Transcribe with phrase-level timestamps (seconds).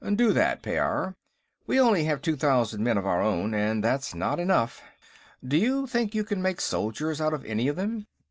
[0.15, 1.13] "Do that, Pyairr.
[1.67, 4.81] We only have two thousand men of our own, and that's not enough.
[5.47, 8.07] Do you think you can make soldiers out of any of them?"